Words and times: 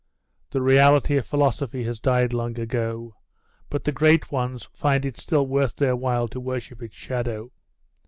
'The 0.49 0.63
reality 0.63 1.15
of 1.17 1.27
philosophy 1.27 1.83
has 1.83 1.99
died 1.99 2.33
long 2.33 2.59
ago, 2.59 3.13
but 3.69 3.83
the 3.83 3.91
great 3.91 4.31
ones 4.31 4.67
find 4.73 5.05
it 5.05 5.15
still 5.15 5.45
worth 5.45 5.75
their 5.75 5.95
while 5.95 6.27
to 6.27 6.39
worship 6.39 6.81
its 6.81 6.95
shadow. 6.95 7.51